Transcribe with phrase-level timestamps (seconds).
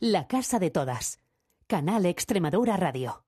[0.00, 1.18] La Casa de Todas.
[1.66, 3.24] Canal Extremadura Radio.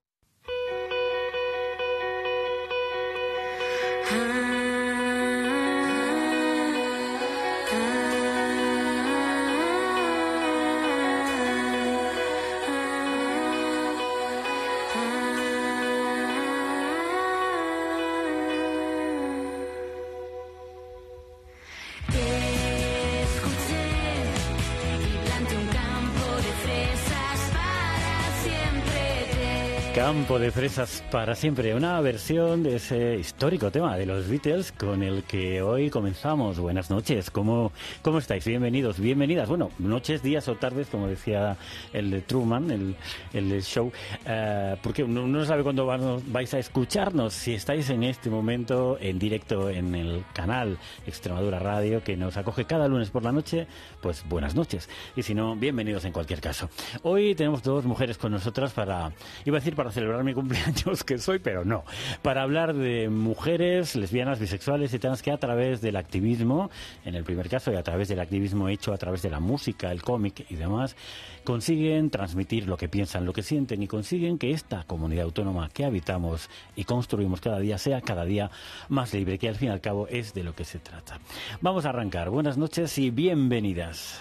[30.30, 35.24] De fresas para siempre, una versión de ese histórico tema de los Beatles con el
[35.24, 36.60] que hoy comenzamos.
[36.60, 38.46] Buenas noches, ¿cómo, cómo estáis?
[38.46, 39.48] Bienvenidos, bienvenidas.
[39.48, 41.56] Bueno, noches, días o tardes, como decía
[41.92, 42.96] el de Truman, el,
[43.32, 43.90] el show,
[44.24, 45.84] eh, porque uno no sabe cuándo
[46.28, 47.34] vais a escucharnos.
[47.34, 52.66] Si estáis en este momento en directo en el canal Extremadura Radio, que nos acoge
[52.66, 53.66] cada lunes por la noche,
[54.00, 54.88] pues buenas noches.
[55.16, 56.70] Y si no, bienvenidos en cualquier caso.
[57.02, 59.12] Hoy tenemos dos mujeres con nosotras para,
[59.44, 61.84] iba a decir para celebrar mi cumpleaños que soy, pero no.
[62.22, 66.70] Para hablar de mujeres, lesbianas, bisexuales y trans que a través del activismo,
[67.04, 69.90] en el primer caso, y a través del activismo hecho a través de la música,
[69.90, 70.96] el cómic y demás,
[71.44, 75.84] consiguen transmitir lo que piensan, lo que sienten y consiguen que esta comunidad autónoma que
[75.84, 78.50] habitamos y construimos cada día sea cada día
[78.88, 81.18] más libre, que al fin y al cabo es de lo que se trata.
[81.60, 82.30] Vamos a arrancar.
[82.30, 84.20] Buenas noches y bienvenidas.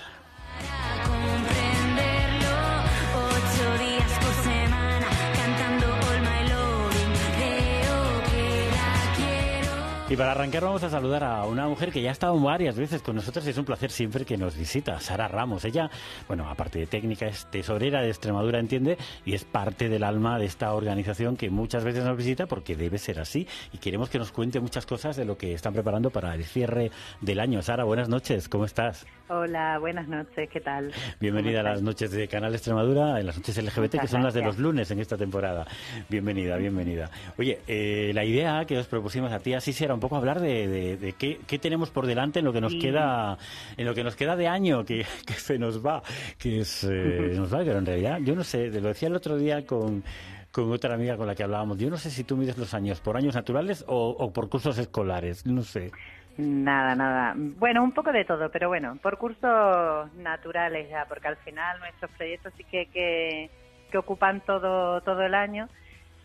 [10.10, 13.04] Y para arrancar vamos a saludar a una mujer que ya ha estado varias veces
[13.04, 15.66] con nosotros y es un placer siempre que nos visita, Sara Ramos.
[15.66, 15.92] Ella,
[16.28, 20.46] bueno, aparte de técnica, es tesorera de Extremadura, entiende, y es parte del alma de
[20.46, 23.48] esta organización que muchas veces nos visita porque debe ser así.
[23.72, 26.90] Y queremos que nos cuente muchas cosas de lo que están preparando para el cierre
[27.22, 27.62] del año.
[27.62, 29.06] Sara, buenas noches, ¿cómo estás?
[29.28, 30.92] Hola, buenas noches, ¿qué tal?
[31.20, 34.42] Bienvenida a las noches de Canal Extremadura, en las noches LGBT, que son las de
[34.42, 35.68] los lunes en esta temporada.
[36.10, 37.12] Bienvenida, bienvenida.
[37.38, 41.14] Oye, eh, la idea que os propusimos a ti así será un poco hablar de,
[41.18, 43.38] qué, tenemos por delante en lo que nos queda
[43.76, 45.04] en lo que nos queda de año que,
[45.36, 46.02] se nos va,
[46.38, 49.16] que es, eh, nos va, pero en realidad yo no sé, te lo decía el
[49.16, 50.04] otro día con
[50.52, 51.78] con otra amiga con la que hablábamos.
[51.78, 54.80] Yo no sé si tú mides los años por años naturales o, o por cursos
[54.80, 55.92] escolares, no sé.
[56.38, 57.34] Nada, nada.
[57.36, 62.10] Bueno, un poco de todo, pero bueno, por cursos naturales ya, porque al final nuestros
[62.12, 63.50] proyectos sí que, que,
[63.92, 65.68] que ocupan todo, todo el año.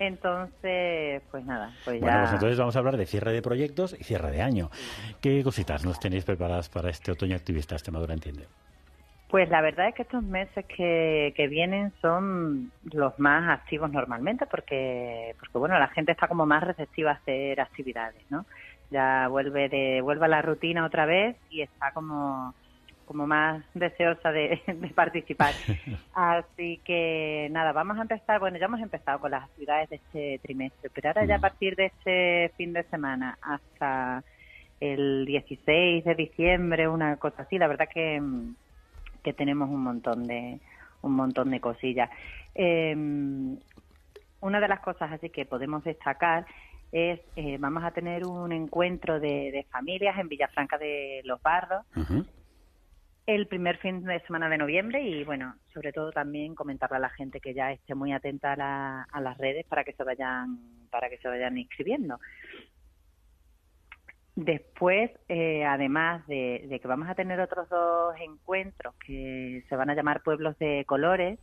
[0.07, 4.05] Entonces, pues nada, pues bueno, pues entonces vamos a hablar de cierre de proyectos y
[4.05, 4.71] cierre de año.
[5.21, 8.47] ¿Qué cositas nos tenéis preparadas para este otoño activista Extremadura Entiende?
[9.29, 14.47] Pues la verdad es que estos meses que, que vienen son los más activos normalmente
[14.47, 18.47] porque, porque, bueno, la gente está como más receptiva a hacer actividades, ¿no?
[18.91, 22.55] ya vuelve de vuelve a la rutina otra vez y está como
[23.05, 24.61] como más deseosa de,
[24.95, 25.55] participar.
[26.15, 30.39] Así que nada, vamos a empezar, bueno, ya hemos empezado con las actividades de este
[30.43, 34.23] trimestre, pero ahora ya a partir de este fin de semana hasta
[34.81, 38.21] el 16 de diciembre, una cosa así, la verdad que,
[39.23, 40.61] que tenemos un montón de
[41.03, 42.11] un montón de cosillas.
[42.55, 42.95] Eh,
[44.41, 46.47] una de las cosas así que podemos destacar
[46.93, 51.85] es eh, vamos a tener un encuentro de, familias en Villafranca de los Barros
[53.27, 57.09] el primer fin de semana de noviembre y bueno, sobre todo también comentarle a la
[57.11, 60.59] gente que ya esté muy atenta a, las redes para que se vayan
[60.91, 62.21] para que se vayan inscribiendo.
[64.37, 69.95] Después, eh, además de, que vamos a tener otros dos encuentros que se van a
[69.95, 71.39] llamar Pueblos de Colores,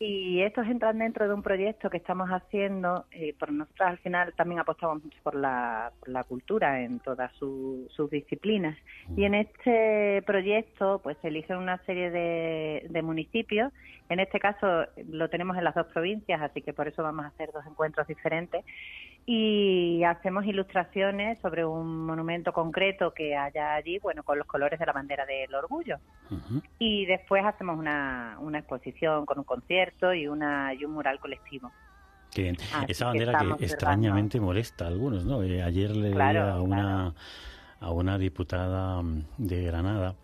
[0.00, 4.32] y estos entran dentro de un proyecto que estamos haciendo, eh, por nosotros al final
[4.34, 5.92] también apostamos mucho por la,
[6.28, 8.76] cultura en todas sus disciplinas.
[9.16, 13.72] Y en este proyecto pues se eligen una serie de, de municipios,
[14.08, 17.28] en este caso lo tenemos en las dos provincias, así que por eso vamos a
[17.28, 18.64] hacer dos encuentros diferentes
[19.30, 24.86] y hacemos ilustraciones sobre un monumento concreto que haya allí, bueno, con los colores de
[24.86, 25.98] la bandera del orgullo.
[26.78, 31.70] Y después hacemos una, una exposición con un concierto y, una, y un mural colectivo.
[32.32, 32.56] Qué
[32.88, 35.42] Esa bandera que, extrañamente molesta a algunos, ¿no?
[35.42, 37.12] Eh, ayer le di a una,
[37.80, 40.14] a una diputada mm, de Granada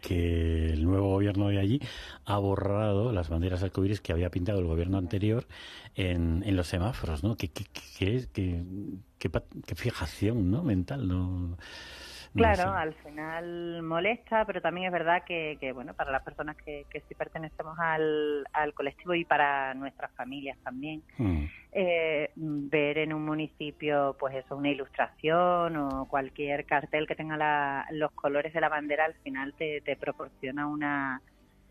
[0.00, 1.80] que el nuevo gobierno de allí
[2.24, 5.46] ha borrado las banderas arcoíris que había pintado el gobierno anterior
[5.94, 7.36] en, en los semáforos, ¿no?
[7.36, 7.66] ¿Qué, qué,
[7.98, 8.26] qué,
[9.18, 10.62] qué, fijación ¿no?
[10.62, 11.58] mental, ¿no?
[12.34, 16.84] Claro, al final molesta, pero también es verdad que, que bueno, para las personas que,
[16.90, 21.44] que sí pertenecemos al, al colectivo y para nuestras familias también, hmm.
[21.72, 28.10] eh, ver en un municipio, pues eso, una ilustración o cualquier cartel que tenga los
[28.12, 31.22] colores de la bandera, al final te, te proporciona una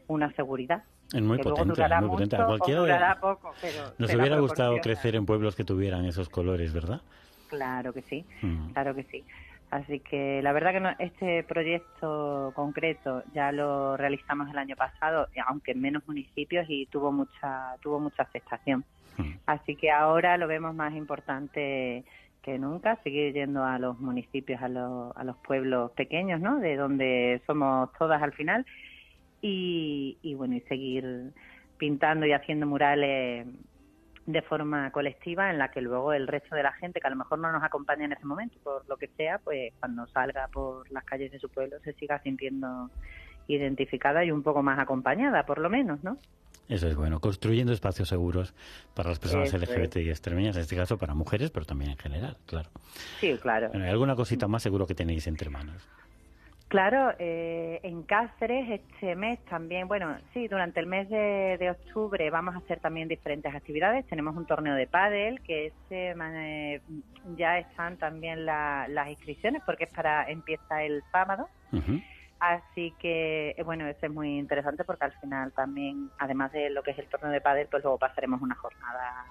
[0.07, 0.83] una seguridad.
[1.13, 2.35] Es muy que potente, durará muy potente.
[2.35, 5.63] A mucho o cualquiera durará poco, pero nos la hubiera gustado crecer en pueblos que
[5.63, 7.01] tuvieran esos colores, ¿verdad?
[7.47, 8.71] Claro que sí, Mm.
[8.71, 9.23] claro que sí.
[9.73, 15.27] Así que la verdad que no- este proyecto concreto ya lo realizamos el año pasado,
[15.47, 18.85] aunque en menos municipios y tuvo mucha tuvo mucha aceptación.
[19.17, 19.31] Mm.
[19.47, 22.03] Así que ahora lo vemos más importante
[22.43, 26.59] que nunca, seguir yendo a los municipios, a los, a los pueblos pequeños, ¿no?
[26.59, 28.67] De donde somos todas al final
[29.41, 31.31] y, y bueno, y seguir
[31.79, 33.47] pintando y haciendo murales
[34.25, 37.17] de forma colectiva en la que luego el resto de la gente que a lo
[37.17, 40.89] mejor no nos acompaña en ese momento por lo que sea, pues cuando salga por
[40.91, 42.89] las calles de su pueblo se siga sintiendo
[43.47, 46.17] identificada y un poco más acompañada, por lo menos, ¿no?
[46.69, 48.53] Eso es bueno, construyendo espacios seguros
[48.93, 49.69] para las personas Eso es.
[49.69, 52.69] LGBT y extremeñas, en este caso para mujeres, pero también en general, claro.
[53.19, 53.67] Sí, claro.
[53.69, 55.85] Bueno, ¿hay alguna cosita más seguro que tenéis entre manos?
[56.73, 62.27] Claro, eh, en Cáceres este mes también, bueno, sí, durante el mes de, de octubre
[62.31, 64.07] vamos a hacer también diferentes actividades.
[64.07, 66.81] Tenemos un torneo de pádel que ese, eh,
[67.37, 71.47] ya están también la- las inscripciones porque es para empieza el sábado.
[72.39, 76.81] Así que, eh, bueno, eso es muy interesante porque al final también, además de lo
[76.81, 79.27] que es el torneo de pádel, pues luego pasaremos una jornada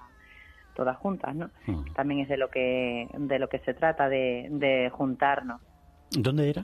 [0.75, 1.49] todas juntas, ¿no?
[1.93, 5.59] También es de lo que de lo que se trata de, de juntarnos.
[6.09, 6.63] ¿Dónde era?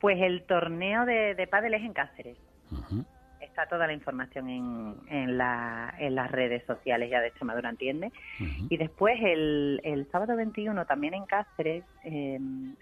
[0.00, 2.36] Pues el torneo de, de pádel es en Cáceres.
[3.40, 8.12] Está toda la información en, en, la- en las redes sociales ya de Extremadura Entiende.
[8.68, 12.34] Y después el, el sábado 21 también en Cáceres, eh,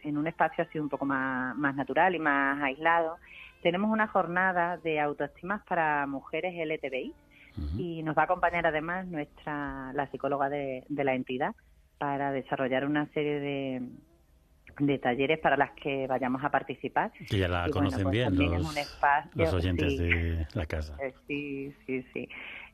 [0.03, 3.17] en un espacio así un poco más, más natural y más aislado,
[3.63, 7.15] tenemos una jornada de autoestimas para mujeres LTBI
[7.79, 11.55] y nos va a acompañar además nuestra la psicóloga de, de la entidad
[11.99, 13.83] para desarrollar una serie de,
[14.79, 17.13] de talleres para las que vayamos a participar.
[17.29, 19.99] Que ya la Y bueno, conocen pues bien los, espacio, los oyentes sí.
[19.99, 20.97] de la casa.
[21.01, 22.29] Eh, Sí, sí, sí.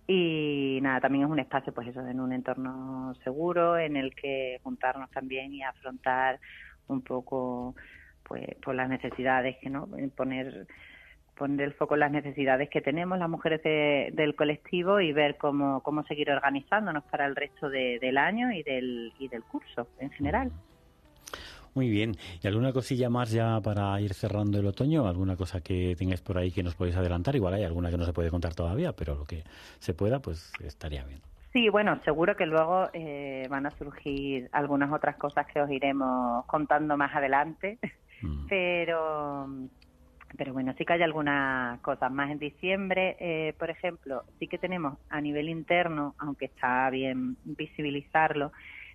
[0.06, 4.58] Y nada, también es un espacio, pues eso, en un entorno seguro, en el que
[4.62, 6.41] juntarnos también y afrontar
[6.88, 7.76] un poco,
[8.25, 10.67] pues, pues las necesidades que no, poner
[11.37, 15.38] poner el foco en las necesidades que tenemos las mujeres de- del colectivo y ver
[15.38, 19.88] cómo, cómo seguir organizándonos para el resto de- del año y del, y del curso
[20.00, 20.52] en general.
[21.75, 22.17] Muy bien.
[22.43, 25.06] ¿Y alguna cosilla más ya para ir cerrando el otoño?
[25.06, 27.37] ¿Alguna cosa que tengáis por ahí que nos podéis adelantar?
[27.37, 29.44] Igual hay alguna que no se puede contar todavía, pero lo que
[29.78, 31.20] se pueda, pues estaría bien.
[31.52, 36.44] Sí, bueno, seguro que luego eh, van a surgir algunas otras cosas que os iremos
[36.46, 37.78] contando más adelante,
[38.23, 38.46] Mm.
[38.49, 39.46] pero
[40.37, 44.58] pero bueno, sí que hay algunas cosas más en diciembre, eh, por ejemplo, sí que
[44.58, 48.52] tenemos a nivel interno, aunque está bien visibilizarlo,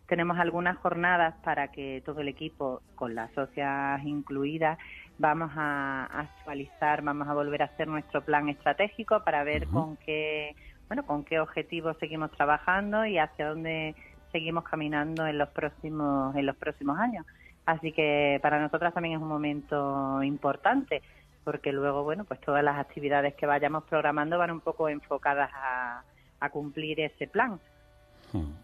[0.07, 4.78] tenemos algunas jornadas para que todo el equipo, con las socias incluidas,
[5.18, 10.56] vamos a actualizar, vamos a volver a hacer nuestro plan estratégico para ver con qué,
[10.88, 13.96] bueno, con qué objetivos seguimos trabajando y hacia dónde
[14.31, 17.25] seguimos caminando en los próximos, en los próximos años.
[17.66, 21.02] Así que para nosotras también es un momento importante,
[21.44, 26.04] porque luego, bueno, pues todas las actividades que vayamos programando van un poco enfocadas a,
[26.40, 27.60] a cumplir ese plan.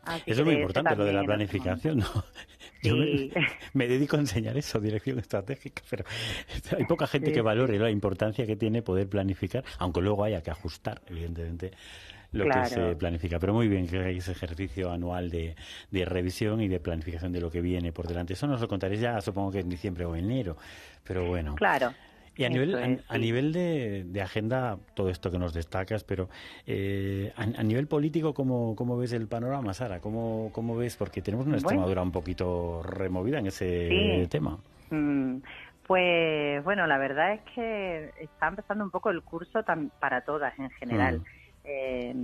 [0.03, 2.05] Así Eso es muy importante, lo de la planificación, ¿no?
[2.83, 3.31] Yo me, Sí.
[3.73, 6.03] me dedico a enseñar eso, dirección estratégica, pero
[6.77, 10.41] hay poca gente Sí, que valore la importancia que tiene poder planificar, aunque luego haya
[10.41, 11.71] que ajustar, evidentemente,
[12.31, 13.39] lo que se planifica.
[13.39, 15.55] Pero muy bien que hay ese ejercicio anual de,
[15.91, 18.33] de revisión y de planificación de lo que viene por delante.
[18.33, 20.57] Eso nos lo contaréis ya, supongo que en diciembre o enero,
[21.03, 21.55] pero bueno.
[21.55, 21.93] Claro.
[22.37, 23.21] Y a Eso nivel, es, a, a sí.
[23.21, 26.29] nivel de, de agenda, todo esto que nos destacas, pero
[26.65, 29.99] eh, a, a nivel político, ¿cómo, ¿cómo ves el panorama, Sara?
[29.99, 30.95] ¿Cómo, cómo ves?
[30.95, 31.67] Porque tenemos una Bueno.
[31.67, 34.27] Extremadura un poquito removida en ese Sí.
[34.29, 34.57] tema.
[34.91, 35.37] Mm,
[35.87, 40.57] Pues bueno, la verdad es que está empezando un poco el curso tam- para todas
[40.57, 41.19] en general.
[41.19, 41.23] Mm.
[41.65, 42.15] Eh,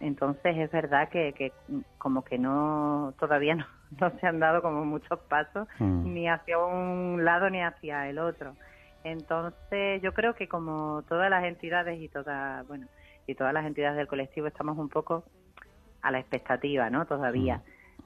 [0.00, 1.52] entonces es verdad que, que
[1.98, 3.66] como que no todavía no,
[4.00, 6.14] no se han dado como muchos pasos Mm.
[6.14, 8.54] ni hacia un lado ni hacia el otro.
[9.04, 12.86] Entonces yo creo que como todas las entidades y todas bueno
[13.26, 15.24] y todas las entidades del colectivo estamos un poco
[16.02, 17.06] a la expectativa, ¿no?
[17.06, 17.62] Todavía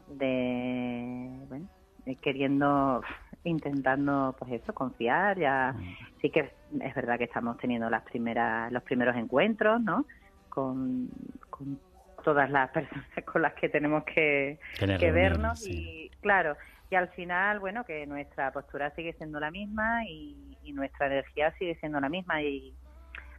[0.09, 1.67] de bueno
[2.07, 3.03] eh, queriendo
[3.45, 5.75] intentando pues eso confiar ya
[6.21, 10.07] sí que es verdad que estamos teniendo las primeras los primeros encuentros no
[10.49, 11.09] con,
[11.51, 11.79] con
[12.23, 16.11] todas las personas con las que tenemos que, que vernos sí.
[16.11, 16.57] y claro
[16.95, 21.53] y al final bueno que nuestra postura sigue siendo la misma y, y nuestra energía
[21.59, 22.73] sigue siendo la misma y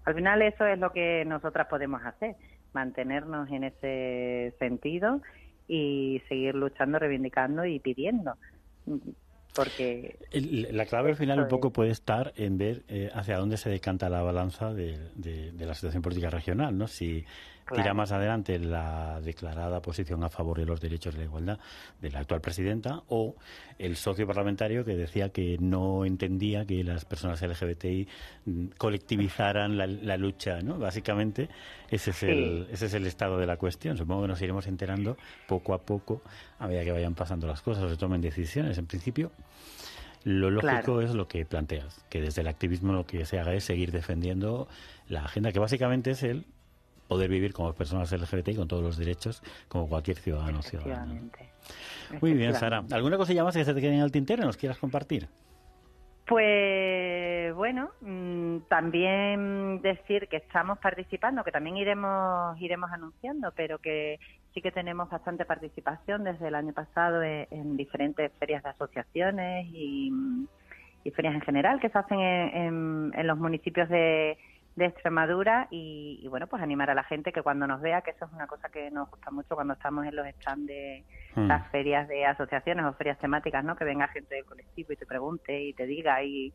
[0.04, 2.36] al final eso es lo que nosotras podemos hacer
[2.74, 5.22] mantenernos en ese sentido
[5.70, 8.36] y seguir luchando reivindicando y pidiendo
[9.56, 13.70] porque la clave al final un poco puede estar en ver eh, hacia dónde se
[13.70, 16.88] decanta la balanza de, de, la situación política regional, ¿no?
[16.88, 17.26] Si
[17.74, 21.60] tira más adelante la declarada posición a favor de los derechos de la igualdad
[22.00, 23.36] de la actual presidenta o
[23.80, 28.08] el socio parlamentario que decía que no entendía que las personas LGBTI
[28.46, 30.78] mm, colectivizaran la, lucha, ¿no?
[30.78, 31.50] Básicamente
[31.90, 33.98] ese es, el, ese es el estado de la cuestión.
[33.98, 36.22] Supongo que nos iremos enterando poco a poco
[36.60, 38.78] a medida que vayan pasando las cosas o se tomen decisiones.
[38.78, 39.32] En principio,
[40.24, 43.64] lo lógico es lo que planteas, que desde el activismo lo que se haga es
[43.64, 44.68] seguir defendiendo
[45.08, 46.46] la agenda, que básicamente es el
[47.08, 51.30] poder vivir como personas LGBT con todos los derechos como cualquier ciudadano ciudadano.
[52.22, 52.84] Muy bien, Sara.
[52.92, 55.28] ¿Alguna cosilla más que se te quede en el tintero y nos quieras compartir?
[56.26, 64.20] Pues bueno, mm, también decir que estamos participando, que también iremos iremos anunciando, pero que
[64.56, 70.12] sí que tenemos bastante participación desde el año pasado en, diferentes ferias de asociaciones y,
[71.14, 74.40] ferias en general que se hacen en los municipios de,
[74.76, 78.26] de Extremadura y, bueno, pues animar a la gente que cuando nos vea, que eso
[78.26, 81.04] es una cosa que nos gusta mucho cuando estamos en los stands de
[81.36, 81.48] hmm.
[81.48, 83.76] las ferias de asociaciones o ferias temáticas, ¿no?
[83.76, 86.54] Que venga gente del colectivo y te pregunte y te diga y,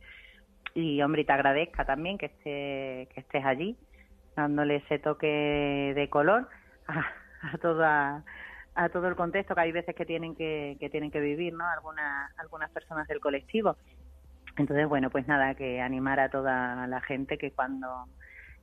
[0.75, 3.77] y hombre, y te agradezca también que, esté, que estés allí,
[4.37, 6.47] dándole ese toque de color
[6.89, 7.07] a,
[7.43, 8.25] a toda
[8.75, 11.69] a todo el contexto que hay veces que tienen que, que tienen que vivir, ¿no?
[11.69, 13.77] Algunas algunas personas del colectivo
[14.57, 18.07] entonces, bueno, pues nada, que animar a toda la gente que cuando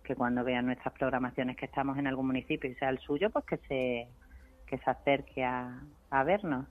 [0.03, 3.45] que cuando vean nuestras programaciones que estamos en algún municipio y sea el suyo, pues
[3.45, 4.07] que se
[4.67, 6.65] que se acerque a, a vernos.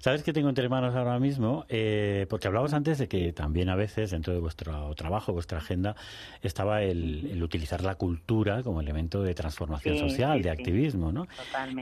[0.00, 3.76] Sabes que tengo entre manos ahora mismo, eh, porque hablabas antes de que también a
[3.76, 5.96] veces dentro de vuestro trabajo, vuestra agenda,
[6.42, 11.26] estaba el, utilizar la cultura como elemento de transformación social, de activismo, ¿no?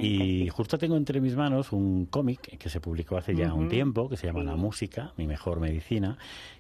[0.01, 4.09] y justo tengo entre mis manos un cómic que se publicó hace ya un tiempo,
[4.09, 6.19] que se llama La música, mi mejor medicina,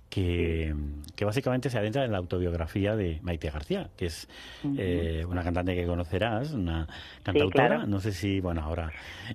[0.09, 0.75] que,
[1.21, 4.29] básicamente se adentra en la autobiografía de Maite García, que es
[4.77, 6.89] eh, una cantante que conocerás, una
[7.23, 7.87] cantautora.
[7.87, 8.91] No sé si, bueno, ahora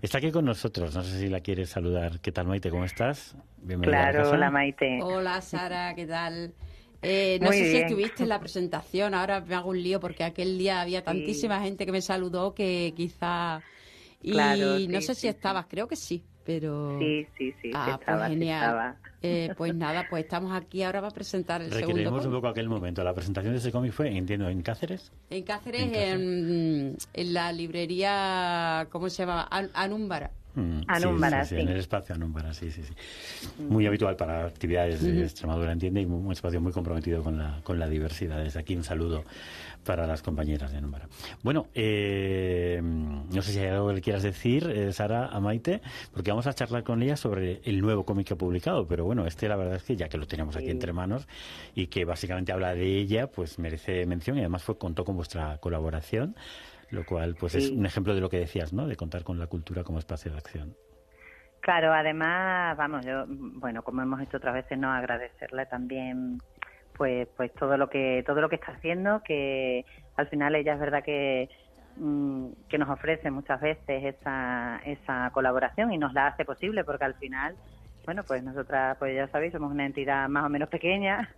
[0.06, 2.20] está aquí con nosotros, no sé si la quieres saludar.
[2.20, 2.70] ¿Qué tal, Maite?
[2.70, 3.36] ¿Cómo estás?
[3.58, 4.12] Bienvenida.
[4.12, 5.00] Claro, hola, Maite.
[5.02, 6.54] Hola, Sara, ¿qué tal?
[7.02, 10.58] Eh, no sé si estuviste en la presentación, ahora me hago un lío porque aquel
[10.58, 13.62] día había tantísima gente que me saludó que quizá...
[14.22, 17.00] Y no sé si estabas, creo que sí, pero...
[17.00, 18.96] Sí, sí, sí, ah, pues genial.
[19.22, 23.04] Eh, pues nada, pues estamos aquí ahora para presentar el segundo un poco aquel momento.
[23.04, 25.12] La presentación de ese cómic fue, entiendo, en Cáceres.
[25.30, 26.98] En Cáceres, en,
[27.34, 29.48] la librería, ¿cómo se llama?
[29.74, 30.32] Anúmbara.
[30.56, 32.94] Mm, Anúmbara, sí, En el espacio Anúmbara, sí, sí, sí.
[33.64, 37.80] Muy habitual para actividades de Extremadura, entiende, y un espacio muy comprometido con la, con
[37.80, 38.44] la diversidad.
[38.44, 39.24] Desde aquí un saludo
[39.84, 41.08] para las compañeras de Númara.
[41.42, 45.82] Bueno, eh, no sé si hay algo que le quieras decir, eh, Sara, a Maite,
[46.14, 49.26] porque vamos a charlar con ella sobre el nuevo cómic que ha publicado, pero bueno,
[49.26, 51.28] este la verdad es que ya que lo tenemos aquí entre manos
[51.76, 55.58] y que básicamente habla de ella, pues merece mención y además fue contó con vuestra
[55.58, 56.36] colaboración,
[56.94, 58.88] lo cual pues es un ejemplo de lo que decías, ¿no?
[58.88, 60.76] De contar con la cultura como espacio de acción.
[61.60, 66.40] Claro, además, vamos, yo, bueno, como hemos hecho otras veces, no agradecerle también
[66.94, 69.86] pues pues todo lo que todo lo que está haciendo que
[70.16, 71.50] al final ella es verdad que
[71.98, 77.06] mm, que nos ofrece muchas veces esa esa colaboración y nos la hace posible porque
[77.06, 77.56] al final
[78.06, 81.34] bueno pues nosotras pues ya sabéis somos una entidad más o menos pequeña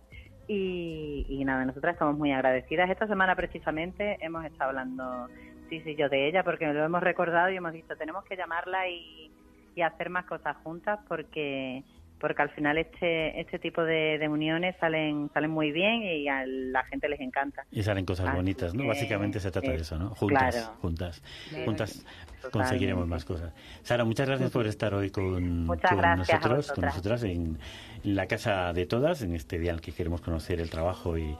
[0.48, 2.90] y, y nada nosotras estamos muy agradecidas.
[2.90, 5.28] Esta semana precisamente hemos estado hablando
[5.68, 8.88] sí sí yo de ella porque lo hemos recordado y hemos dicho tenemos que llamarla
[8.88, 9.30] y,
[9.74, 11.82] y hacer más cosas juntas porque
[12.18, 16.84] porque al final este este tipo de, uniones salen salen muy bien y a la
[16.84, 17.64] gente les encanta.
[17.70, 18.86] Y salen cosas bonitas, ¿no?
[18.86, 20.10] Básicamente se trata de eso, ¿no?
[20.10, 21.22] Juntas, juntas,
[21.64, 22.04] juntas
[22.50, 23.52] conseguiremos más cosas.
[23.82, 27.58] Sara, muchas gracias por estar hoy con, nosotros, con nosotras en,
[28.04, 31.18] en, la casa de todas, en este día en el que queremos conocer el trabajo
[31.18, 31.36] y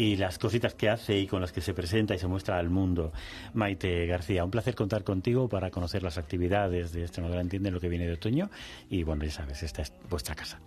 [0.00, 2.70] y las cositas que hace y con las que se presenta y se muestra al
[2.70, 3.12] mundo.
[3.52, 7.90] Maite García, un placer contar contigo para conocer las actividades de Extremadura Entiende lo que
[7.90, 8.48] viene de otoño
[8.88, 10.58] y bueno, ya sabes, esta es vuestra casa.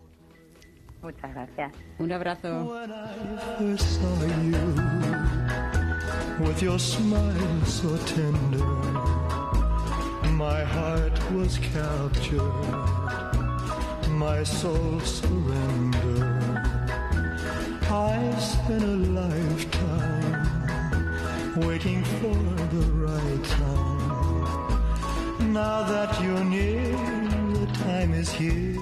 [1.01, 1.73] Muchas gracias.
[1.97, 2.71] Un abrazo.
[10.37, 12.41] my heart was captured,
[14.09, 14.99] my soul
[17.93, 20.49] I spent a lifetime
[21.57, 22.33] waiting for
[22.73, 25.53] the right time.
[25.53, 26.97] Now that you're near,
[27.53, 28.81] the time is here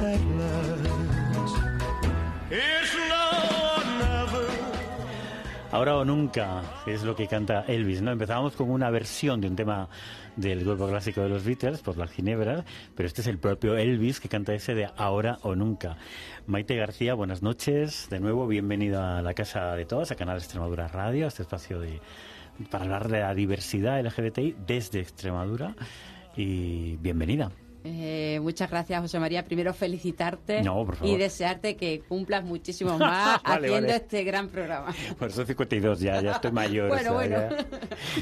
[0.00, 1.54] at last.
[2.50, 3.29] It's never.
[5.72, 8.10] Ahora o nunca, es lo que canta Elvis, ¿no?
[8.10, 9.88] Empezábamos con una versión de un tema
[10.34, 12.64] del grupo clásico de los Beatles, por la Ginebra,
[12.96, 15.96] pero este es el propio Elvis que canta ese de Ahora o nunca.
[16.48, 18.08] Maite García, buenas noches.
[18.10, 21.78] De nuevo, bienvenida a la casa de todos, a Canal Extremadura Radio, a este espacio
[21.78, 22.00] de,
[22.68, 25.76] para hablar de la diversidad LGBTI desde Extremadura.
[26.34, 27.52] Y bienvenida.
[27.82, 29.44] Eh, muchas gracias, José María.
[29.44, 30.62] Primero felicitarte
[31.02, 34.94] y desearte que cumplas muchísimo más haciendo este gran programa.
[35.18, 36.88] Por eso 52, ya, ya estoy mayor.
[36.88, 37.36] bueno, bueno.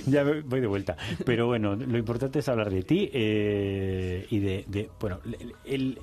[0.06, 0.96] Ya, voy de vuelta.
[1.24, 5.20] Pero bueno, lo importante es hablar de ti eh, y de, bueno,
[5.64, 5.98] el,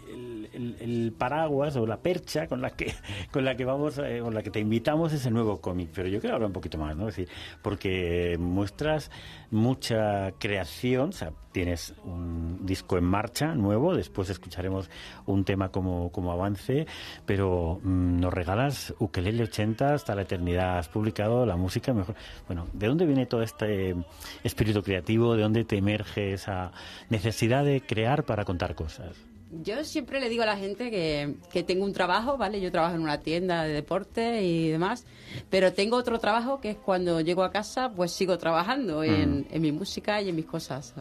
[0.53, 2.93] el, paraguas o la percha con la que
[3.31, 5.89] con la que vamos, eh, con la que te invitamos es el nuevo cómic.
[5.93, 7.07] Pero yo quiero hablar un poquito más, ¿no?
[7.07, 9.11] Es decir, porque muestras
[9.49, 14.89] mucha creación, o sea, tienes un disco en marcha nuevo, después escucharemos
[15.25, 16.87] un tema como, como avance,
[17.25, 22.15] pero mm, nos regalas Ukelele 80 hasta la eternidad, has publicado la música mejor.
[22.47, 23.95] Bueno, ¿de dónde viene todo este
[24.43, 25.35] espíritu creativo?
[25.35, 26.71] ¿De dónde te emerge esa
[27.09, 29.15] necesidad de crear para contar cosas?
[29.63, 32.59] Yo siempre le digo a la gente que, que, tengo un trabajo, ¿vale?
[32.59, 35.05] Yo trabajo en una tienda de deporte y demás,
[35.49, 39.45] pero tengo otro trabajo que es cuando llego a casa, pues sigo trabajando en, mm.
[39.51, 40.95] en mi música y en mis cosas.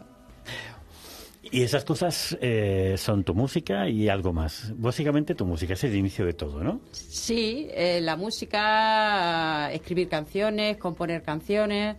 [1.51, 4.73] Y esas cosas eh, son tu música y algo más.
[4.75, 6.81] Básicamente tu música es el inicio de todo, ¿no?
[6.91, 11.97] Sí, eh, la música, escribir canciones, componer canciones,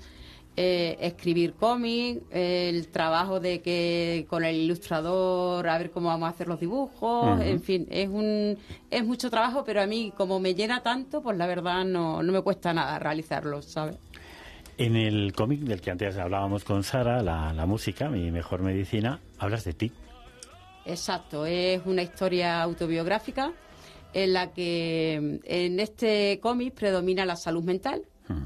[0.56, 6.30] eh, escribir cómics, el trabajo de que con el ilustrador a ver cómo vamos a
[6.30, 8.56] hacer los dibujos, en fin, es un
[8.90, 12.32] es mucho trabajo, pero a mí como me llena tanto, pues la verdad no, no
[12.32, 13.96] me cuesta nada realizarlo, ¿sabes?
[14.78, 19.64] En el cómic del que antes hablábamos con Sara, la, música, mi mejor medicina, hablas
[19.64, 19.92] de ti.
[20.85, 23.52] Exacto, es una historia autobiográfica
[24.12, 28.02] en la que en este cómic predomina la salud mental.
[28.28, 28.45] Hmm.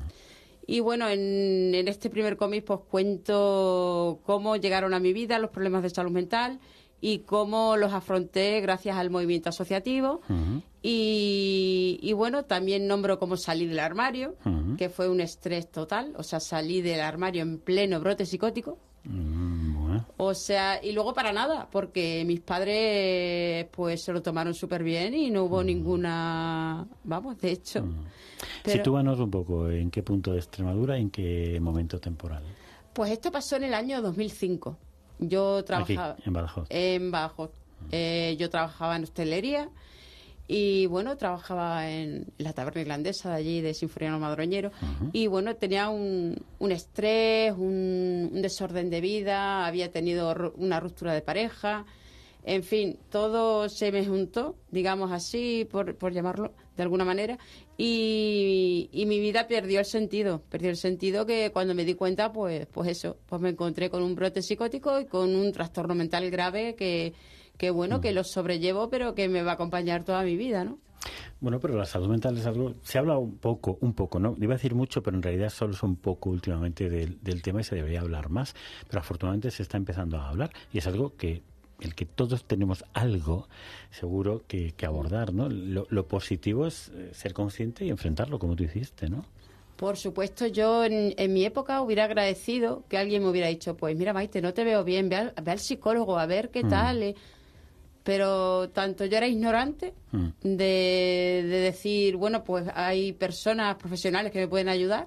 [0.69, 5.83] Y bueno, en, este primer cómic pues cuento cómo llegaron a mi vida los problemas
[5.83, 6.61] de salud mental
[7.01, 10.21] y cómo los afronté gracias al movimiento asociativo.
[10.83, 14.37] Y, bueno, también nombro cómo salí del armario,
[14.79, 18.79] que fue un estrés total, o sea, salí del armario en pleno brote psicótico.
[19.05, 24.83] Mm, o sea, y luego para nada, porque mis padres pues se lo tomaron súper
[24.83, 27.87] bien y no hubo ninguna, vamos, de hecho.
[28.65, 32.43] Sitúanos un poco en qué punto de Extremadura, en qué momento temporal.
[32.93, 34.77] Pues esto pasó en el año 2005.
[35.21, 36.67] Yo trabajaba en Badajoz.
[36.71, 37.51] En Badajoz.
[37.93, 39.71] Eh, yo trabajaba en hostelería
[40.53, 44.73] y bueno, trabajaba en la taberna irlandesa de allí, de Sinfoniano Madroñero.
[45.13, 51.23] Y bueno, tenía un, un estrés, un, desorden de vida, había tenido una ruptura de
[51.23, 51.87] pareja.
[52.43, 57.39] En fin, todo se me juntó, digamos así, por, por llamarlo de alguna manera,
[57.77, 60.43] y, y, mi vida perdió el sentido.
[60.49, 64.03] Perdió el sentido que cuando me di cuenta, pues, pues eso, pues me encontré con
[64.03, 67.13] un brote psicótico y con un trastorno mental grave que,
[67.61, 68.15] que bueno, que mm.
[68.15, 70.79] lo sobrellevo, pero que me va a acompañar toda mi vida, ¿no?
[71.41, 74.35] Bueno, pero la salud mental es algo, se habla un poco, un poco, ¿no?
[74.41, 77.61] Iba a decir mucho, pero en realidad solo es un poco últimamente del, del tema
[77.61, 78.55] y se debería hablar más,
[78.89, 81.43] pero afortunadamente se está empezando a hablar y es algo que
[81.81, 83.47] el que todos tenemos algo
[83.91, 85.51] seguro que, que abordar, ¿no?
[85.51, 89.27] Lo, lo, positivo es eh, ser consciente y enfrentarlo como tú hiciste, ¿no?
[89.77, 94.15] Por supuesto, yo en, mi época hubiera agradecido que alguien me hubiera dicho, pues mira
[94.15, 96.69] Maite, no te veo bien, ve al, ve al psicólogo a ver qué mm.
[96.69, 97.03] tal.
[97.03, 97.15] Eh"
[98.11, 100.27] pero tanto yo era ignorante mm.
[100.43, 105.07] de, decir, bueno, pues hay personas profesionales que me pueden ayudar,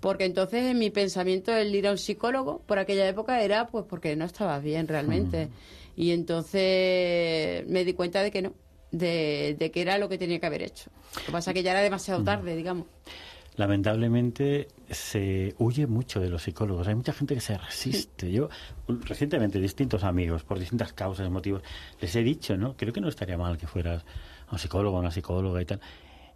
[0.00, 3.86] porque entonces en mi pensamiento el ir a un psicólogo por aquella época era pues
[3.88, 5.46] porque no estaba bien realmente.
[5.46, 5.50] Mm.
[5.96, 8.52] Y entonces me di cuenta de que no,
[8.90, 10.90] de, de, que era lo que tenía que haber hecho.
[11.14, 12.24] Lo que pasa es que ya era demasiado mm.
[12.26, 12.84] tarde, digamos
[13.56, 16.86] lamentablemente se huye mucho de los psicólogos.
[16.88, 18.30] Hay mucha gente que se resiste.
[18.30, 18.48] Yo,
[18.86, 21.62] recientemente, distintos amigos, por distintas causas motivos,
[22.00, 22.76] les he dicho, ¿no?
[22.76, 24.04] Creo que no estaría mal que fueras
[24.48, 25.80] a un psicólogo, a una psicóloga y tal.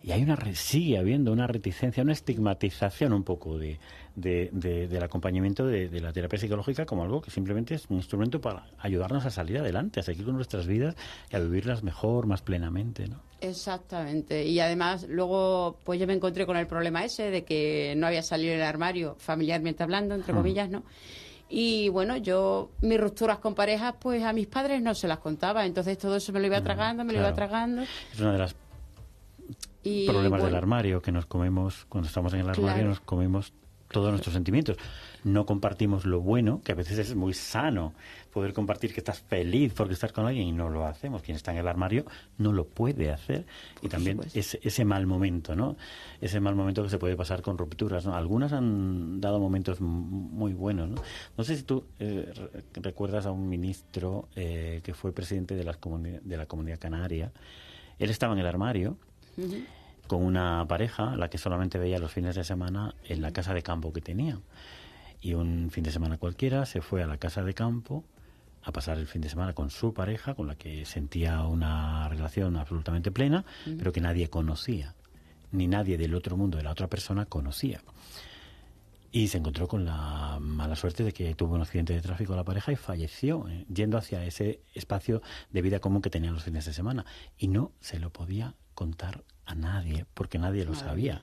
[0.02, 3.78] Y hay una, sigue habiendo una reticencia, una estigmatización un poco de,
[4.14, 9.26] del acompañamiento de, la terapia psicológica como algo que simplemente es un instrumento para ayudarnos
[9.26, 10.96] a salir adelante, a seguir con nuestras vidas
[11.30, 13.20] y a vivirlas mejor, más plenamente, ¿no?
[13.40, 14.46] Exactamente.
[14.46, 18.22] Y además, luego, pues yo me encontré con el problema ese de que no había
[18.22, 20.82] salido del armario familiarmente hablando, entre comillas, ¿no?
[21.52, 25.66] Y bueno, yo mis rupturas con parejas, pues a mis padres no se las contaba.
[25.66, 27.82] Entonces todo eso me lo iba tragando, me lo iba tragando.
[27.82, 28.54] Es una de las
[29.82, 33.52] problemas del armario que nos comemos, cuando estamos en el armario, nos comemos
[33.90, 34.76] todos nuestros sentimientos.
[35.24, 37.92] No compartimos lo bueno, que a veces es muy sano
[38.32, 41.22] poder compartir que estás feliz porque estás con alguien y no lo hacemos.
[41.22, 42.06] Quien está en el armario
[42.38, 43.44] no lo puede hacer.
[43.82, 45.76] Y también ese, ese mal momento, ¿no?
[46.20, 48.14] Ese mal momento que se puede pasar con rupturas, ¿no?
[48.14, 51.02] Algunas han dado momentos muy buenos, ¿no?
[51.36, 52.32] No sé si tú eh,
[52.74, 55.78] recuerdas a un ministro eh, que fue presidente de, las
[56.22, 57.32] de la Comunidad Canaria.
[57.98, 58.96] Él estaba en el armario
[60.06, 63.62] con una pareja, la que solamente veía los fines de semana en la casa de
[63.62, 64.40] campo que tenía.
[65.20, 68.04] Y un fin de semana cualquiera se fue a la casa de campo
[68.62, 72.56] a pasar el fin de semana con su pareja, con la que sentía una relación
[72.56, 73.44] absolutamente plena,
[73.78, 74.94] pero que nadie conocía,
[75.52, 77.80] ni nadie del otro mundo, de la otra persona, conocía.
[79.12, 82.36] Y se encontró con la mala suerte de que tuvo un accidente de tráfico a
[82.36, 86.44] la pareja y falleció eh, yendo hacia ese espacio de vida común que tenían los
[86.44, 87.04] fines de semana.
[87.36, 91.22] Y no se lo podía contar a nadie, porque nadie lo sabía.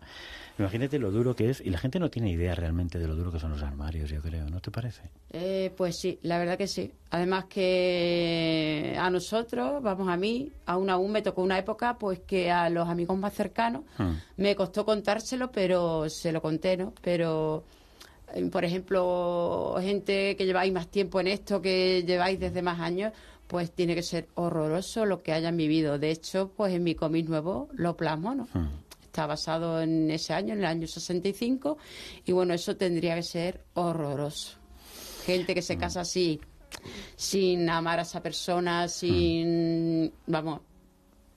[0.60, 3.32] Imagínate lo duro que es, y la gente no tiene idea realmente de lo duro
[3.32, 5.04] que son los armarios, yo creo, ¿no te parece?
[5.30, 6.92] Eh, pues sí, la verdad que sí.
[7.12, 12.50] Además que a nosotros, vamos a mí, aún aún me tocó una época, pues que
[12.50, 14.14] a los amigos más cercanos hmm.
[14.38, 16.94] me costó contárselo, pero se lo conté, ¿no?
[17.04, 17.64] Pero
[18.34, 23.14] eh, por ejemplo, gente que lleváis más tiempo en esto, que lleváis desde más años,
[23.48, 25.98] pues tiene que ser horroroso lo que hayan vivido.
[25.98, 28.48] De hecho, pues en mi cómic nuevo lo plasmo, ¿no?
[28.54, 28.70] Hmm.
[29.04, 31.78] Está basado en ese año, en el año 65,
[32.26, 34.58] y bueno, eso tendría que ser horroroso.
[35.26, 35.80] Gente que se hmm.
[35.80, 36.40] casa así,
[37.16, 40.06] sin amar a esa persona, sin...
[40.06, 40.12] Hmm.
[40.28, 40.62] Vamos,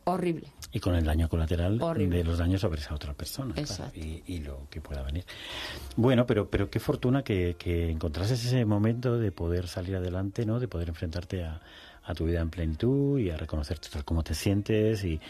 [0.05, 0.53] horrible.
[0.73, 3.55] Y con el daño colateral de los daños sobre esa otra persona
[3.94, 5.25] y, lo que pueda venir.
[5.96, 10.61] Bueno, pero pero qué fortuna que, que encontrases ese momento de poder salir adelante, ¿no?
[10.61, 11.61] De poder enfrentarte a,
[12.04, 15.20] a tu vida en plenitud y a reconocerte cómo te sientes y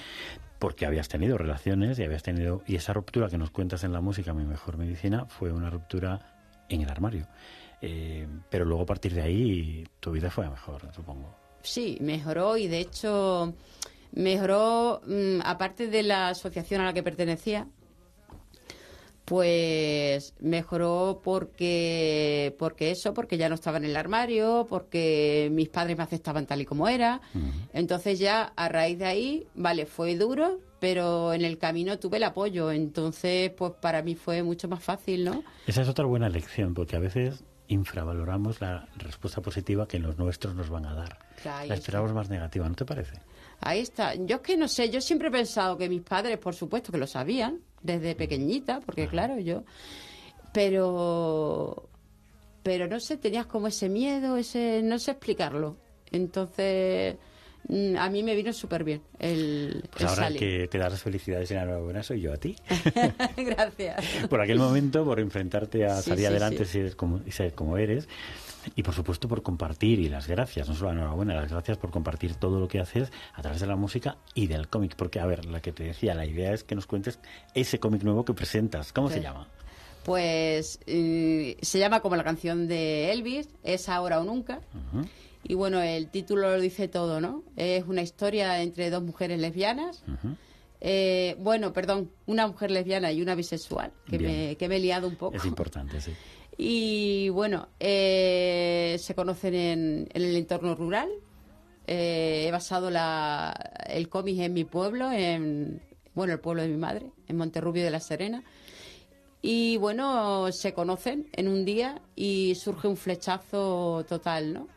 [0.59, 4.01] porque habías tenido relaciones y habías tenido y esa ruptura que nos cuentas en la
[4.01, 6.37] música mi mejor medicina fue una ruptura
[6.69, 7.27] en el armario.
[7.83, 11.35] Eh, pero luego a partir de ahí tu vida fue mejor supongo.
[11.63, 13.55] Sí mejoró y de hecho
[14.13, 17.67] mejoró mm, aparte de la asociación a la que pertenecía
[19.31, 25.97] pues mejoró porque porque eso porque ya no estaba en el armario porque mis padres
[25.97, 27.21] me aceptaban tal y como era.
[27.73, 32.25] Entonces ya a raíz de ahí vale fue duro pero en el camino tuve el
[32.25, 32.73] apoyo.
[32.73, 36.97] Entonces pues para mí fue mucho más fácil no esa es otra buena lección porque
[36.97, 41.19] a veces infravaloramos la respuesta positiva que los nuestros nos van a dar.
[41.45, 43.21] La esperamos más negativa no te parece
[43.61, 44.15] ahí está.
[44.15, 46.99] Yo es que no sé yo siempre he pensado que mis padres por supuesto que
[46.99, 49.65] lo sabían desde pequeñita, porque claro, yo...
[50.53, 51.89] Pero...
[52.63, 54.83] Pero no sé, tenías como ese miedo, ese...
[54.83, 55.77] No sé explicarlo.
[56.13, 57.17] Entonces
[57.69, 61.51] mm, a mí me vino súper bien el, pues ahora que te das las felicidades
[61.51, 62.57] y enhorabuena soy yo a ti.
[63.37, 64.05] Gracias.
[64.29, 66.67] por aquel momento, por enfrentarte a salir adelante
[66.97, 68.09] como, y ser como eres.
[68.75, 71.91] Y por supuesto por compartir y las gracias, no solo la enhorabuena, las gracias por
[71.91, 74.95] compartir todo lo que haces a través de la música y del cómic.
[74.97, 77.19] Porque, a ver, la que te decía, la idea es que nos cuentes
[77.55, 78.93] ese cómic nuevo que presentas.
[78.93, 79.49] ¿Cómo se llama?
[80.05, 84.61] Pues eh, se llama como la canción de Elvis, Es ahora o nunca.
[85.43, 87.43] Y bueno, el título lo dice todo, ¿no?
[87.57, 90.03] Es una historia entre dos mujeres lesbianas.
[90.83, 95.09] Eh, bueno, perdón, una mujer lesbiana y una bisexual, que me, que me he liado
[95.09, 95.37] un poco.
[95.37, 96.13] Es importante, sí.
[96.63, 101.09] Y bueno, eh, se conocen en, el entorno rural.
[101.87, 103.55] Eh, he basado la,
[103.87, 105.81] el cómic en mi pueblo, en
[106.13, 108.45] bueno, el pueblo de mi madre, en Monterrubio de la Serena.
[109.41, 114.69] Y bueno, se conocen en un día y surge un flechazo total, ¿no?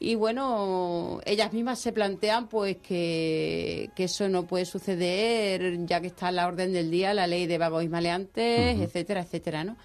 [0.00, 6.28] Y bueno, ellas mismas se plantean pues que, eso no puede suceder ya que está
[6.28, 9.76] a la orden del día la ley de vagos y maleantes, etcétera, etcétera, ¿no?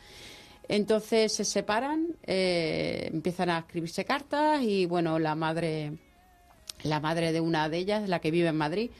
[0.70, 5.94] Entonces se separan, eh, empiezan a escribirse cartas y bueno, la madre,
[6.84, 8.92] la madre de una de ellas, la que vive en Madrid,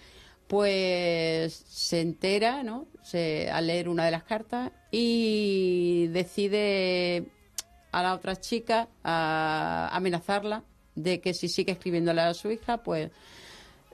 [0.48, 2.88] pues se entera, ¿no?
[3.04, 7.28] Se, al leer una de las cartas y decide
[7.92, 10.64] a la otra chica a amenazarla
[10.96, 13.12] de que si sigue escribiéndole a su hija, pues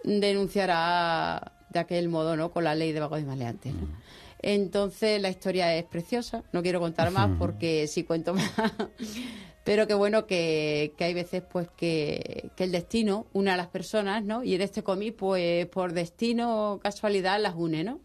[0.05, 2.51] denunciará de aquel modo, ¿no?
[2.51, 3.89] Con la ley de vagos y maleantes, ¿no?
[4.39, 8.51] Entonces la historia es preciosa, no quiero contar más porque si cuento más,
[9.63, 14.43] pero qué bueno que, hay veces pues que, el destino une a las personas, ¿no?
[14.43, 17.99] Y en este cómic pues por destino o casualidad las une, ¿no?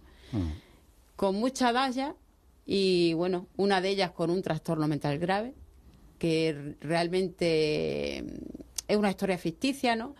[1.16, 2.14] Con mucha daya
[2.64, 5.54] y bueno, una de ellas con un trastorno mental grave,
[6.18, 8.24] que realmente
[8.86, 10.14] es una historia ficticia, ¿no?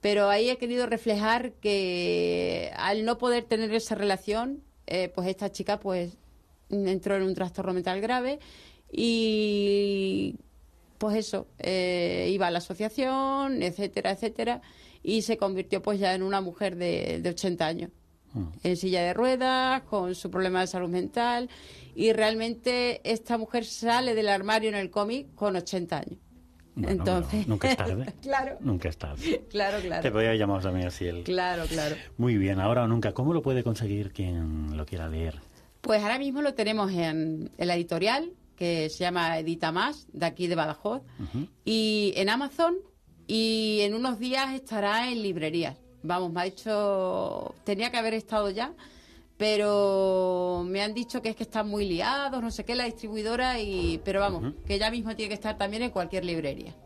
[0.00, 4.62] Pero ahí he querido reflejar que al no poder tener esa relación,
[4.94, 6.18] eh, pues esta chica pues
[6.68, 8.40] entró en un trastorno mental grave
[8.90, 10.36] y
[10.98, 14.60] pues eso, eh, iba a la asociación, etcétera, etcétera,
[15.02, 17.90] y se convirtió pues ya en una mujer de, de 80 años,
[18.34, 18.44] mm.
[18.62, 21.48] en silla de ruedas, con su problema de salud mental,
[21.94, 26.18] y realmente esta mujer sale del armario en el cómic con 80 años.
[26.76, 28.12] Entonces, nunca es tarde.
[28.22, 28.56] claro.
[28.60, 29.44] Nunca es tarde.
[29.50, 30.02] Claro, claro.
[30.02, 31.22] Te podría llamar también así el.
[31.22, 31.96] Claro, claro.
[32.16, 33.12] Muy bien, ahora o nunca.
[33.12, 35.40] ¿Cómo lo puede conseguir quien lo quiera leer?
[35.80, 40.46] Pues ahora mismo lo tenemos en, la editorial, que se llama Edita Más, de aquí
[40.46, 41.02] de Badajoz,
[41.64, 42.76] y en Amazon,
[43.26, 45.76] y en unos días estará en librerías.
[46.02, 47.54] Vamos, me ha dicho.
[47.64, 48.72] Tenía que haber estado ya
[49.42, 53.58] pero me han dicho que es que están muy liados, no sé qué, la distribuidora,
[53.58, 56.76] y pero vamos, que ya mismo tiene que estar también en cualquier librería.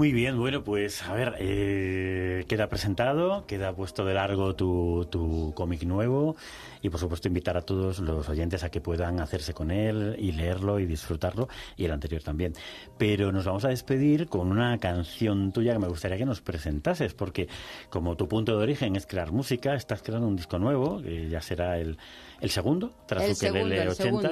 [0.00, 5.52] Muy bien, bueno, pues a ver, eh, queda presentado, queda puesto de largo tu, tu
[5.54, 6.36] cómic nuevo
[6.80, 10.32] y por supuesto invitar a todos los oyentes a que puedan hacerse con él y
[10.32, 12.54] leerlo y disfrutarlo y el anterior también.
[12.96, 17.12] Pero nos vamos a despedir con una canción tuya que me gustaría que nos presentases
[17.12, 17.46] porque
[17.90, 21.42] como tu punto de origen es crear música, estás creando un disco nuevo, que ya
[21.42, 21.98] será el,
[22.40, 24.30] el segundo, tras el el 80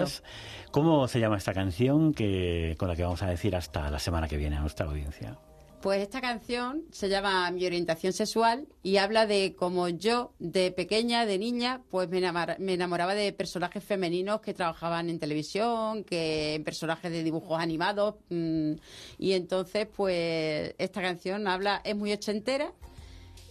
[0.70, 4.28] ¿Cómo se llama esta canción que, con la que vamos a decir hasta la semana
[4.28, 5.36] que viene a nuestra audiencia?
[5.80, 11.24] Pues esta canción se llama Mi orientación sexual y habla de cómo yo, de pequeña,
[11.24, 17.12] de niña, pues me, enamoraba de personajes femeninos que trabajaban en televisión, que en personajes
[17.12, 18.16] de dibujos animados.
[18.28, 18.72] Mm,
[19.18, 22.72] y entonces, pues esta canción habla, es muy ochentera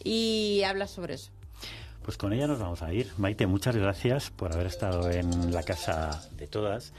[0.04, 1.32] y habla sobre eso.
[2.04, 3.10] Pues con ella nos vamos a ir.
[3.18, 6.94] Maite, muchas gracias por haber estado en la casa de todas.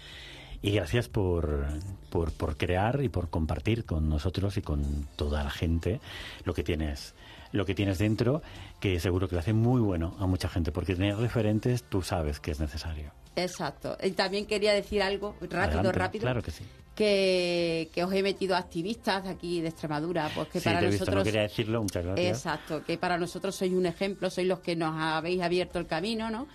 [0.63, 1.67] Y gracias por,
[2.11, 6.01] por, por, crear y por compartir con nosotros y con toda la gente
[6.45, 7.15] lo que tienes
[7.53, 8.43] lo que tienes dentro,
[8.81, 12.41] que seguro que lo hace muy bueno a mucha gente, porque tener referentes tú sabes
[12.41, 13.11] que es necesario.
[13.37, 13.97] Exacto.
[14.03, 16.23] Y también quería decir algo rápido, rápido.
[16.23, 16.65] Claro que sí.
[16.95, 21.15] Que, que, os he metido activistas de aquí de Extremadura, pues que para nosotros.
[21.15, 22.39] no quería decirlo, muchas gracias.
[22.39, 26.29] Exacto, que para nosotros sois un ejemplo, sois los que nos habéis abierto el camino,
[26.29, 26.49] ¿no?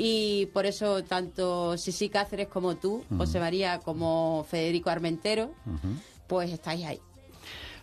[0.00, 5.50] Y por eso tanto Sisi Cáceres como tú, José María, como Federico Armentero,
[6.28, 7.00] pues estáis ahí.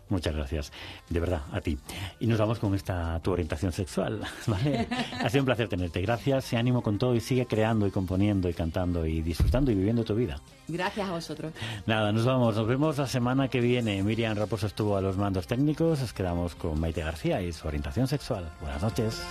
[0.07, 0.71] Muchas gracias,
[1.09, 1.77] de verdad, a ti.
[2.21, 4.87] Y nos vamos con esta tu orientación sexual, ¿vale?
[5.19, 6.01] ha sido un placer tenerte.
[6.01, 9.75] Gracias, y ánimo con todo y sigue creando y componiendo y cantando y disfrutando y
[9.75, 10.39] viviendo tu vida.
[10.69, 11.51] Gracias a vosotros.
[11.85, 12.55] Nada, nos vamos.
[12.55, 14.01] Nos vemos la semana que viene.
[14.03, 15.99] Miriam Raposo estuvo a los mandos técnicos.
[15.99, 18.49] Nos quedamos con Maite García y su orientación sexual.
[18.61, 19.21] Buenas noches.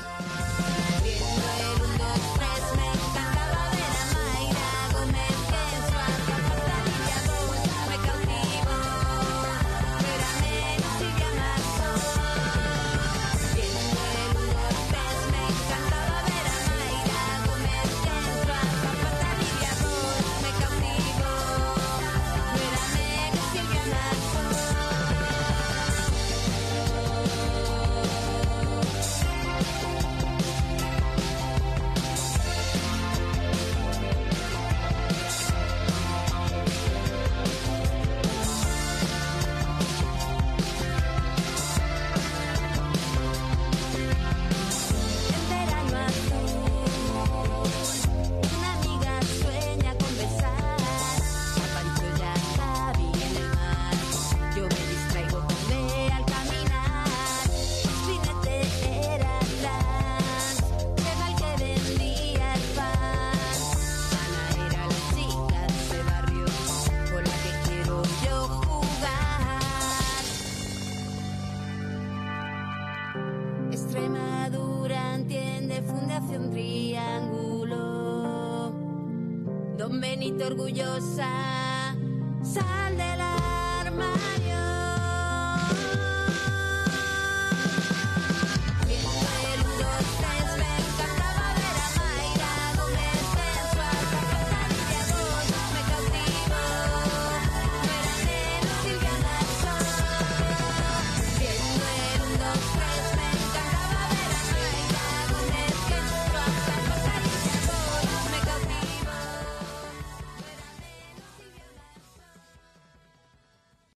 [81.04, 81.43] side.